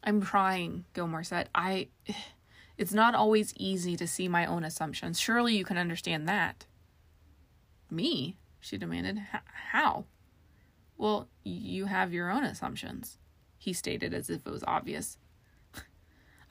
I'm 0.02 0.22
trying, 0.22 0.86
Gilmore 0.94 1.24
said. 1.24 1.50
I 1.54 1.88
it's 2.78 2.94
not 2.94 3.14
always 3.14 3.52
easy 3.58 3.96
to 3.96 4.06
see 4.06 4.28
my 4.28 4.46
own 4.46 4.64
assumptions. 4.64 5.20
Surely 5.20 5.54
you 5.58 5.64
can 5.66 5.76
understand 5.76 6.26
that. 6.26 6.64
Me? 7.90 8.36
she 8.60 8.78
demanded. 8.78 9.20
How? 9.70 10.04
Well, 10.96 11.28
you 11.44 11.86
have 11.86 12.12
your 12.12 12.30
own 12.30 12.44
assumptions, 12.44 13.18
he 13.58 13.72
stated 13.72 14.12
as 14.12 14.28
if 14.28 14.46
it 14.46 14.50
was 14.50 14.64
obvious. 14.66 15.18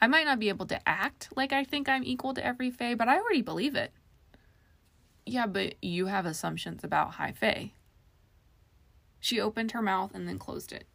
I 0.01 0.07
might 0.07 0.25
not 0.25 0.39
be 0.39 0.49
able 0.49 0.65
to 0.67 0.89
act 0.89 1.29
like 1.35 1.51
I 1.51 1.63
think 1.63 1.89
I'm 1.89 2.03
equal 2.03 2.33
to 2.33 2.45
every 2.45 2.71
Fae, 2.71 2.95
but 2.95 3.07
I 3.07 3.17
already 3.19 3.41
believe 3.41 3.75
it. 3.75 3.91
Yeah, 5.25 5.45
but 5.45 5.75
you 5.81 6.07
have 6.07 6.25
assumptions 6.25 6.83
about 6.83 7.15
High 7.15 7.33
Fae. 7.33 7.73
She 9.19 9.39
opened 9.39 9.71
her 9.71 9.81
mouth 9.81 10.15
and 10.15 10.27
then 10.27 10.39
closed 10.39 10.71
it. 10.71 10.85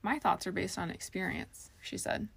My 0.00 0.18
thoughts 0.18 0.46
are 0.46 0.52
based 0.52 0.78
on 0.78 0.90
experience, 0.90 1.70
she 1.82 1.98
said. 1.98 2.28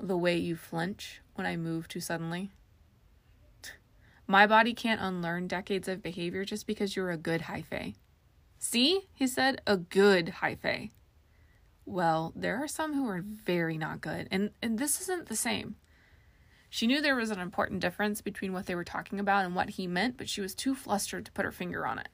The 0.00 0.16
way 0.16 0.36
you 0.36 0.56
flinch 0.56 1.20
when 1.34 1.46
I 1.46 1.56
move 1.56 1.86
too 1.86 2.00
suddenly. 2.00 2.50
My 4.26 4.46
body 4.46 4.72
can't 4.72 5.00
unlearn 5.00 5.48
decades 5.48 5.88
of 5.88 6.02
behavior 6.02 6.44
just 6.44 6.66
because 6.66 6.96
you're 6.96 7.10
a 7.10 7.16
good 7.16 7.42
high 7.42 7.62
fae. 7.62 7.94
See, 8.58 9.08
he 9.12 9.26
said, 9.26 9.60
a 9.66 9.76
good 9.76 10.30
high 10.30 10.54
fae. 10.54 10.90
Well, 11.84 12.32
there 12.34 12.62
are 12.62 12.68
some 12.68 12.94
who 12.94 13.06
are 13.08 13.22
very 13.22 13.76
not 13.76 14.00
good, 14.00 14.26
and, 14.30 14.50
and 14.62 14.78
this 14.78 15.02
isn't 15.02 15.28
the 15.28 15.36
same. 15.36 15.76
She 16.70 16.86
knew 16.86 17.00
there 17.00 17.14
was 17.14 17.30
an 17.30 17.40
important 17.40 17.80
difference 17.80 18.22
between 18.22 18.52
what 18.52 18.66
they 18.66 18.74
were 18.74 18.84
talking 18.84 19.20
about 19.20 19.44
and 19.44 19.54
what 19.54 19.70
he 19.70 19.86
meant, 19.86 20.16
but 20.16 20.28
she 20.28 20.40
was 20.40 20.54
too 20.54 20.74
flustered 20.74 21.26
to 21.26 21.32
put 21.32 21.44
her 21.44 21.52
finger 21.52 21.86
on 21.86 21.98
it. 21.98 22.08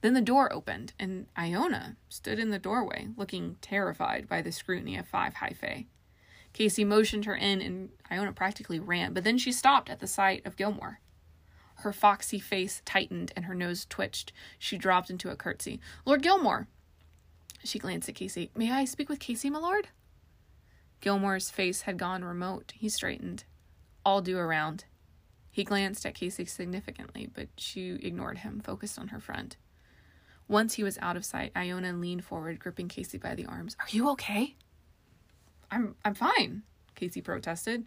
Then 0.00 0.14
the 0.14 0.20
door 0.20 0.52
opened, 0.52 0.94
and 0.98 1.26
Iona 1.36 1.96
stood 2.08 2.38
in 2.38 2.50
the 2.50 2.58
doorway, 2.58 3.08
looking 3.16 3.56
terrified 3.60 4.28
by 4.28 4.42
the 4.42 4.52
scrutiny 4.52 4.96
of 4.96 5.06
five 5.06 5.34
high 5.34 5.54
fae. 5.60 5.86
Casey 6.52 6.84
motioned 6.84 7.24
her 7.24 7.34
in, 7.34 7.60
and 7.60 7.90
Iona 8.10 8.32
practically 8.32 8.78
ran, 8.78 9.12
but 9.12 9.24
then 9.24 9.38
she 9.38 9.52
stopped 9.52 9.88
at 9.88 10.00
the 10.00 10.06
sight 10.06 10.44
of 10.44 10.56
Gilmore. 10.56 11.00
Her 11.76 11.92
foxy 11.92 12.38
face 12.38 12.82
tightened 12.84 13.32
and 13.34 13.46
her 13.46 13.54
nose 13.54 13.86
twitched. 13.88 14.32
She 14.58 14.76
dropped 14.78 15.10
into 15.10 15.30
a 15.30 15.36
curtsy. 15.36 15.80
Lord 16.04 16.22
Gilmore! 16.22 16.68
She 17.64 17.78
glanced 17.78 18.08
at 18.08 18.14
Casey. 18.14 18.50
May 18.54 18.70
I 18.70 18.84
speak 18.84 19.08
with 19.08 19.18
Casey, 19.18 19.50
my 19.50 19.58
lord? 19.58 19.88
Gilmore's 21.00 21.50
face 21.50 21.82
had 21.82 21.98
gone 21.98 22.24
remote. 22.24 22.72
He 22.76 22.88
straightened. 22.88 23.44
All 24.04 24.20
due 24.20 24.38
around. 24.38 24.84
He 25.50 25.64
glanced 25.64 26.06
at 26.06 26.14
Casey 26.14 26.44
significantly, 26.44 27.28
but 27.32 27.48
she 27.56 27.90
ignored 27.90 28.38
him, 28.38 28.60
focused 28.60 28.98
on 28.98 29.08
her 29.08 29.20
friend. 29.20 29.56
Once 30.48 30.74
he 30.74 30.84
was 30.84 30.98
out 30.98 31.16
of 31.16 31.24
sight, 31.24 31.52
Iona 31.56 31.92
leaned 31.92 32.24
forward, 32.24 32.58
gripping 32.58 32.88
Casey 32.88 33.18
by 33.18 33.34
the 33.34 33.46
arms. 33.46 33.76
Are 33.80 33.86
you 33.90 34.08
okay? 34.10 34.56
I'm 35.72 35.96
I'm 36.04 36.14
fine, 36.14 36.62
Casey 36.94 37.22
protested, 37.22 37.86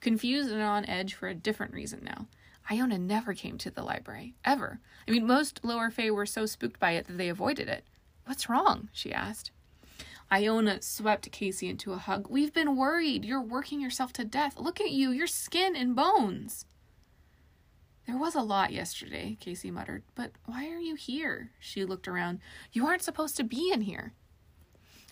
confused 0.00 0.50
and 0.50 0.62
on 0.62 0.86
edge 0.86 1.12
for 1.14 1.28
a 1.28 1.34
different 1.34 1.74
reason 1.74 2.00
now. 2.02 2.26
Iona 2.70 2.98
never 2.98 3.34
came 3.34 3.58
to 3.58 3.70
the 3.70 3.82
library, 3.82 4.34
ever. 4.44 4.80
I 5.06 5.10
mean, 5.10 5.26
most 5.26 5.60
lower 5.62 5.90
Fae 5.90 6.10
were 6.10 6.26
so 6.26 6.46
spooked 6.46 6.80
by 6.80 6.92
it 6.92 7.06
that 7.06 7.18
they 7.18 7.28
avoided 7.28 7.68
it. 7.68 7.84
What's 8.24 8.48
wrong? 8.48 8.88
she 8.90 9.12
asked. 9.12 9.52
Iona 10.32 10.82
swept 10.82 11.30
Casey 11.30 11.68
into 11.68 11.92
a 11.92 11.98
hug. 11.98 12.26
We've 12.28 12.52
been 12.52 12.74
worried. 12.74 13.24
You're 13.24 13.40
working 13.40 13.80
yourself 13.80 14.12
to 14.14 14.24
death. 14.24 14.58
Look 14.58 14.80
at 14.80 14.90
you, 14.90 15.10
your 15.10 15.28
skin 15.28 15.76
and 15.76 15.94
bones. 15.94 16.64
There 18.06 18.16
was 18.16 18.34
a 18.34 18.42
lot 18.42 18.72
yesterday, 18.72 19.36
Casey 19.38 19.70
muttered. 19.70 20.02
But 20.16 20.32
why 20.46 20.68
are 20.70 20.80
you 20.80 20.96
here? 20.96 21.50
She 21.60 21.84
looked 21.84 22.08
around. 22.08 22.40
You 22.72 22.86
aren't 22.86 23.02
supposed 23.02 23.36
to 23.36 23.44
be 23.44 23.70
in 23.72 23.82
here. 23.82 24.14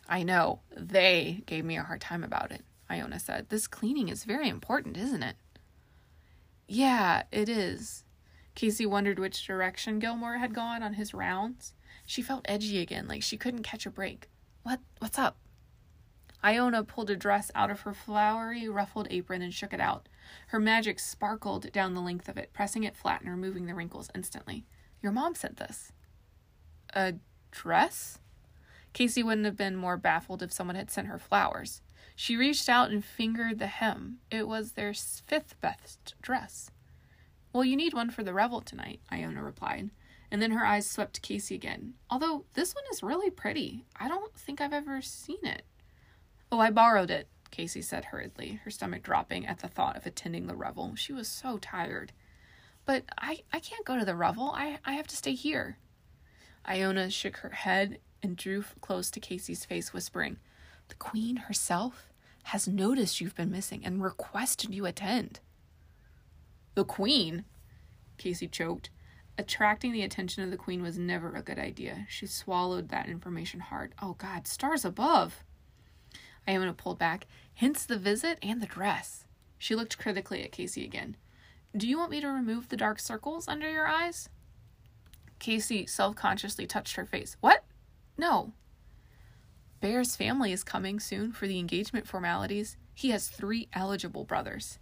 I 0.09 0.23
know. 0.23 0.61
They 0.77 1.43
gave 1.47 1.65
me 1.65 1.77
a 1.77 1.83
hard 1.83 2.01
time 2.01 2.25
about 2.25 2.53
it, 2.53 2.63
Iona 2.91 3.19
said. 3.19 3.49
This 3.49 3.67
cleaning 3.67 4.09
is 4.09 4.25
very 4.25 4.49
important, 4.49 4.97
isn't 4.97 5.23
it? 5.23 5.37
Yeah, 6.67 7.25
it 7.33 7.49
is. 7.49 8.05
Casey 8.55 8.87
wondered 8.87 9.19
which 9.19 9.47
direction 9.47 9.99
Gilmore 9.99 10.39
had 10.39 10.55
gone 10.55 10.83
on 10.83 10.95
his 10.95 11.15
rounds. 11.15 11.75
She 12.07 12.23
felt 12.23 12.47
edgy 12.49 12.81
again, 12.81 13.09
like 13.09 13.23
she 13.23 13.37
couldn't 13.37 13.63
catch 13.63 13.87
a 13.87 13.91
break. 13.91 14.29
What 14.63 14.81
what's 14.99 15.19
up? 15.19 15.37
Iona 16.43 16.85
pulled 16.85 17.09
a 17.09 17.17
dress 17.17 17.51
out 17.55 17.71
of 17.71 17.81
her 17.81 17.95
flowery, 17.95 18.69
ruffled 18.69 19.09
apron 19.11 19.41
and 19.41 19.53
shook 19.53 19.73
it 19.73 19.81
out. 19.81 20.09
Her 20.49 20.61
magic 20.61 20.99
sparkled 20.99 21.73
down 21.73 21.95
the 21.95 22.03
length 22.03 22.29
of 22.29 22.37
it, 22.37 22.53
pressing 22.53 22.85
it 22.85 22.97
flat 22.97 23.23
and 23.23 23.31
removing 23.31 23.65
the 23.67 23.75
wrinkles 23.75 24.11
instantly. 24.15 24.67
Your 25.03 25.13
mom 25.13 25.35
sent 25.35 25.57
this. 25.57 25.91
A 26.95 27.15
dress? 27.51 28.19
Casey 28.95 29.23
wouldn't 29.23 29.45
have 29.45 29.57
been 29.57 29.77
more 29.77 29.99
baffled 29.99 30.43
if 30.43 30.53
someone 30.53 30.77
had 30.77 30.91
sent 30.91 31.09
her 31.09 31.19
flowers. 31.19 31.83
She 32.17 32.37
reached 32.37 32.69
out 32.69 32.91
and 32.91 33.05
fingered 33.05 33.59
the 33.59 33.67
hem. 33.67 34.21
It 34.31 34.47
was 34.47 34.73
their 34.73 34.95
fifth 34.95 35.61
best 35.61 36.15
dress. 36.23 36.71
Well, 37.53 37.65
you 37.65 37.77
need 37.77 37.93
one 37.93 38.11
for 38.11 38.23
the 38.23 38.33
revel 38.33 38.61
tonight, 38.61 39.01
Iona 39.13 39.43
replied. 39.43 39.91
And 40.31 40.41
then 40.41 40.53
her 40.53 40.65
eyes 40.65 40.89
swept 40.89 41.23
Casey 41.23 41.55
again. 41.55 41.95
Although 42.09 42.45
this 42.55 42.75
one 42.75 42.85
is 42.93 43.03
really 43.03 43.31
pretty. 43.31 43.85
I 43.99 44.09
don't 44.09 44.35
think 44.35 44.61
I've 44.61 44.73
ever 44.73 45.03
seen 45.03 45.45
it. 45.45 45.63
Oh, 46.51 46.61
I 46.61 46.71
borrowed 46.71 47.11
it, 47.11 47.29
Casey 47.51 47.83
said 47.83 48.07
hurriedly, 48.07 48.61
her 48.65 48.71
stomach 48.71 49.03
dropping 49.03 49.47
at 49.47 49.59
the 49.59 49.69
thought 49.69 49.97
of 49.97 50.07
attending 50.07 50.47
the 50.47 50.57
revel. 50.57 50.95
She 50.95 51.13
was 51.13 51.29
so 51.29 51.59
tired. 51.59 52.13
But 52.85 53.05
I, 53.19 53.41
I 53.53 53.59
can't 53.59 53.85
go 53.85 53.99
to 53.99 54.05
the 54.05 54.15
revel. 54.15 54.53
I, 54.55 54.79
I 54.85 54.93
have 54.93 55.09
to 55.09 55.17
stay 55.17 55.35
here. 55.35 55.79
Iona 56.69 57.11
shook 57.11 57.39
her 57.39 57.51
head 57.51 57.99
and 58.25 58.37
drew 58.37 58.65
close 58.81 59.11
to 59.11 59.21
Casey's 59.21 59.67
face, 59.67 59.93
whispering, 59.93 60.39
The 60.89 60.95
Queen 60.95 61.37
herself 61.37 62.09
has 62.45 62.67
noticed 62.67 63.21
you've 63.21 63.37
been 63.37 63.51
missing 63.51 63.85
and 63.85 64.03
requested 64.03 64.75
you 64.75 64.87
attend. 64.87 65.41
The 66.75 66.85
Queen? 66.85 67.45
Casey 68.17 68.49
choked. 68.49 68.91
Attracting 69.37 69.93
the 69.93 70.03
attention 70.03 70.43
of 70.43 70.51
the 70.51 70.57
Queen 70.57 70.83
was 70.83 70.99
never 70.99 71.35
a 71.35 71.43
good 71.43 71.59
idea. 71.59 72.07
She 72.09 72.27
swallowed 72.27 72.89
that 72.89 73.09
information 73.09 73.61
hard. 73.61 73.95
Oh, 74.01 74.15
God, 74.15 74.47
stars 74.47 74.85
above. 74.85 75.45
Iona 76.49 76.73
pulled 76.73 76.99
back, 76.99 77.27
hence 77.55 77.85
the 77.85 77.99
visit 77.99 78.39
and 78.43 78.63
the 78.63 78.67
dress. 78.67 79.27
She 79.59 79.75
looked 79.75 79.99
critically 79.99 80.43
at 80.43 80.53
Casey 80.53 80.85
again. 80.85 81.17
Do 81.77 81.89
you 81.89 81.99
want 81.99 82.11
me 82.11 82.21
to 82.21 82.29
remove 82.29 82.69
the 82.69 82.77
dark 82.77 83.01
circles 83.01 83.49
under 83.49 83.71
your 83.71 83.87
eyes? 83.87 84.29
Casey 85.39 85.87
self 85.87 86.15
consciously 86.17 86.67
touched 86.67 86.97
her 86.97 87.05
face. 87.05 87.37
What? 87.41 87.65
No. 88.17 88.53
Bear's 89.81 90.17
family 90.17 90.53
is 90.53 90.65
coming 90.65 90.99
soon 91.01 91.33
for 91.33 91.47
the 91.47 91.59
engagement 91.59 92.07
formalities. 92.07 92.77
He 92.95 93.11
has 93.11 93.29
three 93.29 93.69
eligible 93.73 94.25
brothers. 94.25 94.79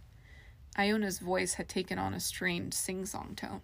Iona's 0.75 1.19
voice 1.19 1.55
had 1.55 1.67
taken 1.67 1.99
on 1.99 2.13
a 2.13 2.19
strained 2.19 2.73
sing 2.73 3.05
song 3.05 3.33
tone. 3.35 3.61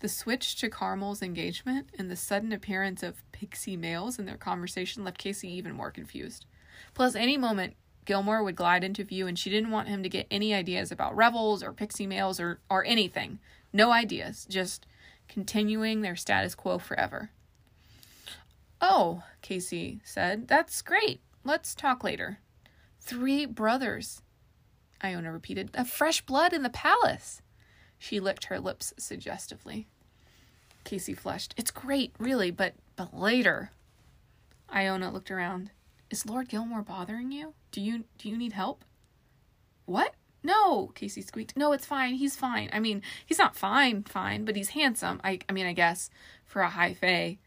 The 0.00 0.08
switch 0.08 0.56
to 0.56 0.70
Carmel's 0.70 1.22
engagement 1.22 1.90
and 1.98 2.10
the 2.10 2.16
sudden 2.16 2.52
appearance 2.52 3.02
of 3.02 3.22
pixie 3.32 3.76
males 3.76 4.18
in 4.18 4.24
their 4.24 4.38
conversation 4.38 5.04
left 5.04 5.18
Casey 5.18 5.52
even 5.52 5.74
more 5.74 5.90
confused. 5.90 6.46
Plus, 6.94 7.14
any 7.14 7.36
moment, 7.36 7.74
Gilmore 8.06 8.42
would 8.42 8.56
glide 8.56 8.82
into 8.82 9.04
view, 9.04 9.26
and 9.26 9.38
she 9.38 9.50
didn't 9.50 9.70
want 9.70 9.88
him 9.88 10.02
to 10.02 10.08
get 10.08 10.26
any 10.30 10.54
ideas 10.54 10.90
about 10.90 11.14
revels 11.14 11.62
or 11.62 11.72
pixie 11.72 12.06
males 12.06 12.40
or, 12.40 12.60
or 12.70 12.84
anything. 12.86 13.38
No 13.72 13.92
ideas, 13.92 14.46
just 14.48 14.86
continuing 15.28 16.00
their 16.00 16.16
status 16.16 16.54
quo 16.54 16.78
forever. 16.78 17.30
Oh, 18.80 19.22
Casey 19.42 20.00
said, 20.04 20.48
that's 20.48 20.82
great. 20.82 21.20
Let's 21.44 21.74
talk 21.74 22.02
later. 22.02 22.38
Three 23.00 23.46
brothers, 23.46 24.22
Iona 25.02 25.32
repeated. 25.32 25.70
A 25.74 25.84
fresh 25.84 26.20
blood 26.22 26.52
in 26.52 26.62
the 26.62 26.70
palace. 26.70 27.42
She 27.98 28.20
licked 28.20 28.44
her 28.46 28.58
lips 28.58 28.94
suggestively. 28.98 29.86
Casey 30.84 31.14
flushed. 31.14 31.54
It's 31.56 31.70
great, 31.70 32.12
really, 32.18 32.50
but 32.50 32.74
but 32.96 33.16
later. 33.16 33.70
Iona 34.72 35.12
looked 35.12 35.30
around. 35.30 35.70
Is 36.10 36.26
Lord 36.26 36.48
Gilmore 36.48 36.82
bothering 36.82 37.32
you? 37.32 37.54
Do 37.72 37.80
you 37.80 38.04
do 38.18 38.28
you 38.28 38.36
need 38.36 38.52
help? 38.52 38.84
What? 39.84 40.14
No, 40.42 40.86
Casey 40.94 41.20
squeaked. 41.20 41.56
No, 41.56 41.72
it's 41.72 41.84
fine. 41.84 42.14
He's 42.14 42.36
fine. 42.36 42.70
I 42.72 42.80
mean, 42.80 43.02
he's 43.26 43.38
not 43.38 43.56
fine, 43.56 44.04
fine, 44.04 44.44
but 44.44 44.56
he's 44.56 44.70
handsome. 44.70 45.20
I 45.22 45.40
I 45.48 45.52
mean, 45.52 45.66
I 45.66 45.72
guess 45.72 46.10
for 46.46 46.62
a 46.62 46.70
high 46.70 46.94
fae. 46.94 47.38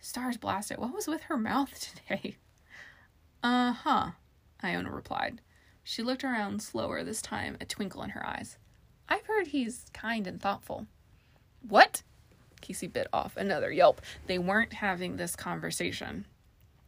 Stars 0.00 0.36
blast 0.36 0.70
it. 0.70 0.78
What 0.78 0.94
was 0.94 1.06
with 1.06 1.22
her 1.22 1.36
mouth 1.36 1.92
today? 2.08 2.36
Uh 3.42 3.72
huh, 3.72 4.10
Iona 4.62 4.90
replied. 4.90 5.40
She 5.84 6.02
looked 6.02 6.24
around 6.24 6.62
slower 6.62 7.04
this 7.04 7.22
time, 7.22 7.56
a 7.60 7.64
twinkle 7.64 8.02
in 8.02 8.10
her 8.10 8.26
eyes. 8.26 8.58
I've 9.08 9.26
heard 9.26 9.48
he's 9.48 9.86
kind 9.92 10.26
and 10.26 10.40
thoughtful. 10.40 10.86
What? 11.60 12.02
Casey 12.60 12.88
bit 12.88 13.06
off 13.12 13.36
another 13.36 13.70
yelp. 13.70 14.00
They 14.26 14.38
weren't 14.38 14.72
having 14.72 15.16
this 15.16 15.36
conversation. 15.36 16.26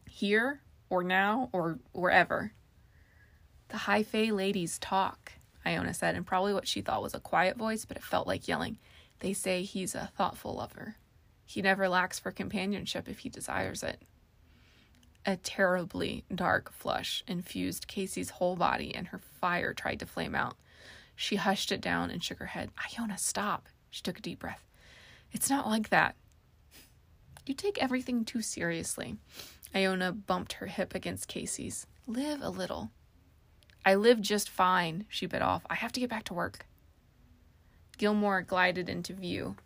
Here, 0.09 0.63
or 0.91 1.05
now, 1.05 1.49
or 1.53 1.79
wherever. 1.93 2.53
The 3.69 3.77
high 3.77 4.03
fae 4.03 4.31
ladies 4.31 4.79
talk, 4.79 5.33
Iona 5.65 5.95
said, 5.95 6.15
and 6.17 6.27
probably 6.27 6.55
what 6.55 6.67
she 6.67 6.81
thought 6.81 7.03
was 7.03 7.15
a 7.15 7.21
quiet 7.21 7.57
voice, 7.57 7.85
but 7.85 7.97
it 7.97 8.03
felt 8.03 8.27
like 8.27 8.49
yelling. 8.49 8.79
They 9.21 9.33
say 9.33 9.63
he's 9.63 9.95
a 9.95 10.11
thoughtful 10.17 10.55
lover. 10.55 10.97
He 11.49 11.63
never 11.63 11.89
lacks 11.89 12.19
for 12.19 12.31
companionship 12.31 13.09
if 13.09 13.21
he 13.21 13.31
desires 13.31 13.83
it. 13.83 14.03
A 15.25 15.39
terribly 15.39 16.23
dark 16.33 16.71
flush 16.71 17.25
infused 17.27 17.89
Casey's 17.89 18.29
whole 18.29 18.55
body, 18.55 18.95
and 18.95 19.07
her 19.07 19.19
fire 19.41 19.73
tried 19.73 20.01
to 20.01 20.07
flame 20.07 20.35
out. 20.35 20.59
She 21.17 21.37
hushed 21.37 21.73
it 21.73 21.81
down 21.81 22.11
and 22.11 22.23
shook 22.23 22.39
her 22.39 22.47
head. 22.47 22.71
Iona, 22.77 23.17
stop. 23.17 23.71
She 23.89 24.03
took 24.03 24.19
a 24.19 24.23
deep 24.23 24.41
breath. 24.41 24.63
It's 25.33 25.49
not 25.49 25.67
like 25.67 25.89
that. 25.89 26.17
You 27.47 27.55
take 27.55 27.83
everything 27.83 28.27
too 28.27 28.43
seriously. 28.43 29.17
Iona 29.75 30.13
bumped 30.13 30.53
her 30.55 30.67
hip 30.67 30.95
against 30.95 31.29
Casey's. 31.29 31.87
Live 32.07 32.43
a 32.43 32.51
little. 32.51 32.91
I 33.87 33.95
live 33.95 34.21
just 34.21 34.51
fine, 34.51 35.07
she 35.09 35.25
bit 35.25 35.41
off. 35.41 35.65
I 35.71 35.77
have 35.77 35.93
to 35.93 36.01
get 36.01 36.11
back 36.11 36.25
to 36.25 36.35
work. 36.35 36.67
Gilmore 37.97 38.43
glided 38.43 38.91
into 38.91 39.15
view. 39.15 39.57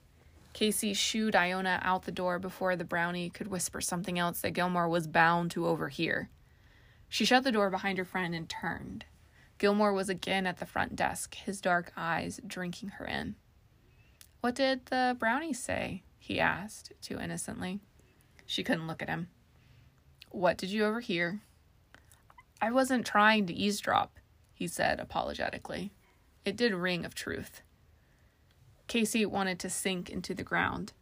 Casey 0.52 0.92
shooed 0.92 1.34
Iona 1.34 1.80
out 1.82 2.04
the 2.04 2.12
door 2.12 2.38
before 2.38 2.76
the 2.76 2.84
brownie 2.84 3.30
could 3.30 3.48
whisper 3.48 3.80
something 3.80 4.18
else 4.18 4.40
that 4.42 4.52
Gilmore 4.52 4.88
was 4.88 5.06
bound 5.06 5.50
to 5.52 5.66
overhear. 5.66 6.28
She 7.08 7.24
shut 7.24 7.44
the 7.44 7.52
door 7.52 7.70
behind 7.70 7.98
her 7.98 8.04
friend 8.04 8.34
and 8.34 8.48
turned. 8.48 9.06
Gilmore 9.58 9.92
was 9.92 10.08
again 10.08 10.46
at 10.46 10.58
the 10.58 10.66
front 10.66 10.96
desk, 10.96 11.34
his 11.34 11.60
dark 11.60 11.92
eyes 11.96 12.40
drinking 12.46 12.90
her 12.90 13.04
in. 13.06 13.36
What 14.40 14.54
did 14.54 14.86
the 14.86 15.16
brownie 15.18 15.52
say? 15.52 16.02
he 16.18 16.40
asked, 16.40 16.92
too 17.00 17.18
innocently. 17.18 17.80
She 18.44 18.62
couldn't 18.62 18.86
look 18.86 19.02
at 19.02 19.08
him. 19.08 19.28
What 20.30 20.56
did 20.56 20.70
you 20.70 20.84
overhear? 20.84 21.40
I 22.60 22.70
wasn't 22.70 23.06
trying 23.06 23.46
to 23.46 23.54
eavesdrop, 23.54 24.18
he 24.52 24.66
said 24.66 25.00
apologetically. 25.00 25.92
It 26.44 26.56
did 26.56 26.74
ring 26.74 27.04
of 27.04 27.14
truth. 27.14 27.62
Casey 28.92 29.24
wanted 29.24 29.58
to 29.60 29.70
sink 29.70 30.10
into 30.10 30.34
the 30.34 30.42
ground. 30.42 30.92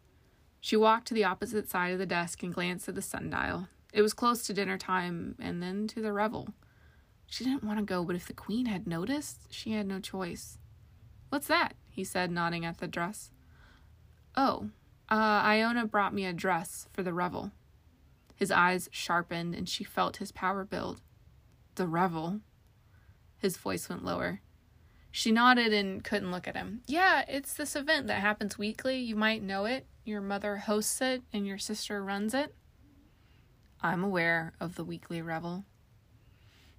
She 0.61 0.77
walked 0.77 1.09
to 1.09 1.15
the 1.15 1.25
opposite 1.25 1.69
side 1.69 1.93
of 1.93 1.99
the 1.99 2.07
desk 2.07 2.41
and 2.45 2.55
glanced 2.55 2.89
at 2.89 2.95
the 2.95 3.03
sundial. 3.03 3.67
It 3.93 4.01
was 4.01 4.15
close 4.15 4.47
to 4.47 4.55
dinner 4.55 4.79
time 4.79 5.35
and 5.41 5.61
then 5.61 5.89
to 5.89 6.01
the 6.01 6.13
revel. 6.13 6.55
She 7.27 7.43
didn't 7.43 7.65
want 7.65 7.81
to 7.81 7.85
go, 7.85 8.05
but 8.05 8.15
if 8.15 8.29
the 8.29 8.33
queen 8.33 8.67
had 8.67 8.87
noticed, 8.87 9.49
she 9.51 9.73
had 9.73 9.89
no 9.89 9.99
choice. 9.99 10.57
What's 11.31 11.49
that? 11.49 11.75
he 11.89 12.05
said, 12.05 12.31
nodding 12.31 12.65
at 12.65 12.79
the 12.79 12.87
dress. 12.87 13.33
Oh, 14.37 14.71
uh, 15.11 15.43
Iona 15.43 15.85
brought 15.85 16.15
me 16.15 16.27
a 16.27 16.33
dress 16.33 16.87
for 16.93 17.03
the 17.03 17.13
revel. 17.13 17.51
His 18.37 18.53
eyes 18.53 18.89
sharpened 18.93 19.57
and 19.57 19.69
she 19.69 19.83
felt 19.83 20.19
his 20.19 20.31
power 20.31 20.65
build. 20.65 21.01
The 21.75 21.89
revel. 21.89 22.39
His 23.39 23.57
voice 23.57 23.89
went 23.89 24.05
lower. 24.05 24.43
She 25.11 25.33
nodded 25.33 25.73
and 25.73 26.05
couldn't 26.05 26.31
look 26.31 26.47
at 26.47 26.57
him. 26.57 26.83
Yeah, 26.87 27.25
it's 27.29 27.55
this 27.55 27.75
event 27.75 28.07
that 28.07 28.21
happens 28.21 28.59
weekly. 28.59 28.99
You 28.99 29.17
might 29.17 29.43
know 29.43 29.65
it. 29.65 29.87
Your 30.05 30.21
mother 30.21 30.57
hosts 30.57 31.01
it 31.01 31.23
and 31.33 31.47
your 31.47 31.59
sister 31.59 32.03
runs 32.03 32.33
it. 32.35 32.55
I'm 33.83 34.05
aware 34.05 34.53
of 34.61 34.75
the 34.75 34.85
weekly 34.85 35.23
revel. 35.23 35.65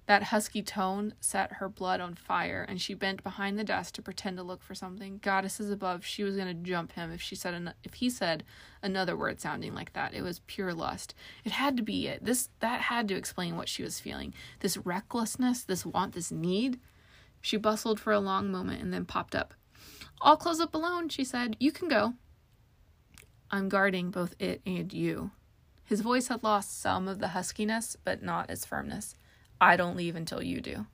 That 0.06 0.24
husky 0.24 0.62
tone 0.62 1.14
set 1.20 1.54
her 1.54 1.68
blood 1.68 2.00
on 2.00 2.16
fire, 2.16 2.66
and 2.68 2.80
she 2.80 2.92
bent 2.92 3.22
behind 3.22 3.56
the 3.56 3.64
desk 3.64 3.94
to 3.94 4.02
pretend 4.02 4.36
to 4.36 4.42
look 4.42 4.60
for 4.60 4.74
something. 4.74 5.18
Goddesses 5.22 5.70
above, 5.70 6.04
she 6.04 6.24
was 6.24 6.34
going 6.34 6.48
to 6.48 6.54
jump 6.54 6.92
him 6.92 7.12
if 7.12 7.22
she 7.22 7.36
said 7.36 7.54
an- 7.54 7.74
if 7.84 7.94
he 7.94 8.10
said 8.10 8.42
another 8.82 9.16
word 9.16 9.40
sounding 9.40 9.74
like 9.74 9.92
that. 9.92 10.12
It 10.12 10.22
was 10.22 10.40
pure 10.40 10.74
lust. 10.74 11.14
It 11.44 11.52
had 11.52 11.76
to 11.76 11.84
be 11.84 12.08
it. 12.08 12.24
This 12.24 12.48
that 12.58 12.82
had 12.82 13.06
to 13.08 13.14
explain 13.14 13.56
what 13.56 13.68
she 13.68 13.84
was 13.84 14.00
feeling. 14.00 14.34
This 14.58 14.76
recklessness, 14.76 15.62
this 15.62 15.86
want, 15.86 16.14
this 16.14 16.32
need. 16.32 16.80
She 17.42 17.56
bustled 17.56 18.00
for 18.00 18.12
a 18.12 18.20
long 18.20 18.50
moment 18.50 18.80
and 18.80 18.92
then 18.92 19.04
popped 19.04 19.34
up. 19.34 19.52
I'll 20.22 20.36
close 20.36 20.60
up 20.60 20.74
alone, 20.74 21.08
she 21.08 21.24
said. 21.24 21.56
You 21.58 21.72
can 21.72 21.88
go. 21.88 22.14
I'm 23.50 23.68
guarding 23.68 24.10
both 24.10 24.34
it 24.38 24.62
and 24.64 24.90
you. 24.92 25.32
His 25.84 26.00
voice 26.00 26.28
had 26.28 26.44
lost 26.44 26.80
some 26.80 27.08
of 27.08 27.18
the 27.18 27.28
huskiness, 27.28 27.96
but 28.02 28.22
not 28.22 28.48
its 28.48 28.64
firmness. 28.64 29.16
I 29.60 29.76
don't 29.76 29.96
leave 29.96 30.16
until 30.16 30.42
you 30.42 30.60
do. 30.60 30.86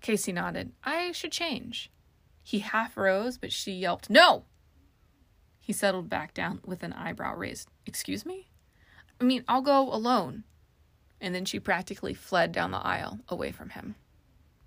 Casey 0.00 0.32
nodded. 0.32 0.72
I 0.82 1.12
should 1.12 1.32
change. 1.32 1.90
He 2.42 2.58
half 2.58 2.96
rose, 2.96 3.38
but 3.38 3.52
she 3.52 3.72
yelped, 3.72 4.10
No! 4.10 4.44
He 5.60 5.72
settled 5.72 6.10
back 6.10 6.34
down 6.34 6.60
with 6.64 6.82
an 6.82 6.92
eyebrow 6.92 7.36
raised. 7.36 7.68
Excuse 7.86 8.26
me? 8.26 8.50
I 9.20 9.24
mean, 9.24 9.44
I'll 9.46 9.62
go 9.62 9.92
alone. 9.92 10.44
And 11.20 11.34
then 11.34 11.44
she 11.44 11.60
practically 11.60 12.14
fled 12.14 12.50
down 12.50 12.72
the 12.72 12.78
aisle 12.78 13.20
away 13.28 13.52
from 13.52 13.70
him. 13.70 13.94